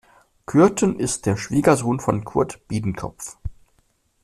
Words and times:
Kürten 0.47 0.99
ist 0.99 1.27
der 1.27 1.37
Schwiegersohn 1.37 1.99
von 1.99 2.25
Kurt 2.25 2.67
Biedenkopf. 2.67 3.37